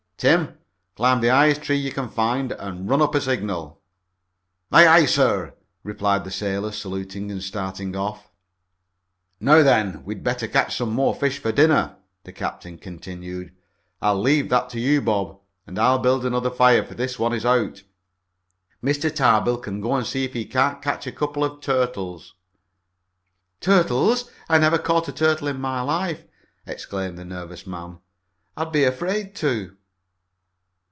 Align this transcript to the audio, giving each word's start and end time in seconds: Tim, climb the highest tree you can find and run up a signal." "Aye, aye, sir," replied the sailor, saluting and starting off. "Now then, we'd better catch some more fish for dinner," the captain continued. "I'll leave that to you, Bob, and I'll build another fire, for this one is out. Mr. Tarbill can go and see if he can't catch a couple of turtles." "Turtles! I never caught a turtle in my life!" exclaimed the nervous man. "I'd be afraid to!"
Tim, 0.21 0.55
climb 0.95 1.19
the 1.19 1.29
highest 1.29 1.63
tree 1.63 1.77
you 1.77 1.91
can 1.91 2.07
find 2.07 2.51
and 2.51 2.87
run 2.87 3.01
up 3.01 3.15
a 3.15 3.21
signal." 3.21 3.81
"Aye, 4.71 4.85
aye, 4.87 5.05
sir," 5.07 5.55
replied 5.81 6.25
the 6.25 6.29
sailor, 6.29 6.71
saluting 6.71 7.31
and 7.31 7.41
starting 7.41 7.95
off. 7.95 8.29
"Now 9.39 9.63
then, 9.63 10.05
we'd 10.05 10.23
better 10.23 10.47
catch 10.47 10.75
some 10.77 10.91
more 10.91 11.15
fish 11.15 11.39
for 11.39 11.51
dinner," 11.51 11.95
the 12.23 12.31
captain 12.31 12.77
continued. 12.77 13.51
"I'll 13.99 14.21
leave 14.21 14.49
that 14.49 14.69
to 14.69 14.79
you, 14.79 15.01
Bob, 15.01 15.39
and 15.65 15.79
I'll 15.79 15.97
build 15.97 16.23
another 16.23 16.51
fire, 16.51 16.83
for 16.83 16.93
this 16.93 17.17
one 17.17 17.33
is 17.33 17.43
out. 17.43 17.81
Mr. 18.83 19.11
Tarbill 19.11 19.57
can 19.57 19.81
go 19.81 19.95
and 19.95 20.05
see 20.05 20.23
if 20.23 20.33
he 20.33 20.45
can't 20.45 20.83
catch 20.83 21.07
a 21.07 21.11
couple 21.11 21.43
of 21.43 21.61
turtles." 21.61 22.35
"Turtles! 23.59 24.29
I 24.47 24.59
never 24.59 24.77
caught 24.77 25.07
a 25.07 25.11
turtle 25.11 25.47
in 25.47 25.59
my 25.59 25.81
life!" 25.81 26.27
exclaimed 26.67 27.17
the 27.17 27.25
nervous 27.25 27.65
man. 27.65 27.97
"I'd 28.55 28.71
be 28.71 28.83
afraid 28.83 29.33
to!" 29.37 29.77